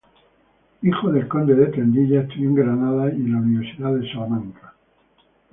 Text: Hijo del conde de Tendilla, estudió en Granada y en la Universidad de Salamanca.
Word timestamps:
Hijo 0.81 1.11
del 1.11 1.27
conde 1.27 1.53
de 1.53 1.67
Tendilla, 1.67 2.21
estudió 2.21 2.49
en 2.49 2.55
Granada 2.55 3.11
y 3.13 3.17
en 3.17 3.33
la 3.33 3.37
Universidad 3.37 3.93
de 3.93 4.11
Salamanca. 4.11 4.73